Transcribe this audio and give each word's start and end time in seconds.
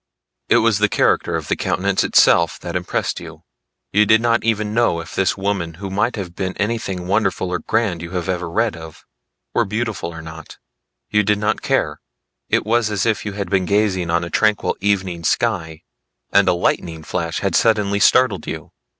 It 0.49 0.57
was 0.57 0.79
the 0.79 0.89
character 0.89 1.35
of 1.35 1.47
the 1.47 1.55
countenance 1.55 2.03
itself 2.03 2.59
that 2.61 2.75
impressed 2.75 3.19
you. 3.19 3.43
You 3.93 4.07
did 4.07 4.19
not 4.19 4.43
even 4.43 4.73
know 4.73 4.99
if 4.99 5.13
this 5.13 5.37
woman 5.37 5.75
who 5.75 5.91
might 5.91 6.15
have 6.15 6.35
been 6.35 6.57
anything 6.57 7.05
wonderful 7.05 7.49
or 7.51 7.59
grand 7.59 8.01
you 8.01 8.13
ever 8.17 8.49
read 8.49 8.75
of, 8.75 9.05
were 9.53 9.63
beautiful 9.63 10.09
or 10.09 10.23
not. 10.23 10.57
You 11.11 11.21
did 11.21 11.37
not 11.37 11.61
care; 11.61 12.01
it 12.49 12.65
was 12.65 12.89
as 12.89 13.05
if 13.05 13.27
you 13.27 13.33
had 13.33 13.51
been 13.51 13.65
gazing 13.65 14.09
on 14.09 14.23
a 14.23 14.31
tranquil 14.31 14.75
evening 14.81 15.23
sky 15.23 15.83
and 16.31 16.47
a 16.49 16.53
lightning 16.53 17.03
flash 17.03 17.41
had 17.41 17.53
suddenly 17.55 17.99
startled 17.99 18.47
you. 18.47 18.71